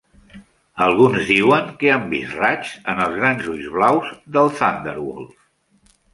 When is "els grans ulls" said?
3.05-3.69